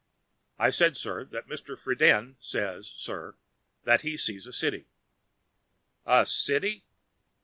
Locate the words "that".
1.25-1.45, 3.83-4.01